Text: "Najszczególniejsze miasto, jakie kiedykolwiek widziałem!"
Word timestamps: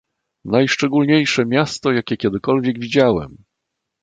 "Najszczególniejsze 0.45 1.45
miasto, 1.45 1.91
jakie 1.91 2.17
kiedykolwiek 2.17 2.79
widziałem!" 2.79 3.37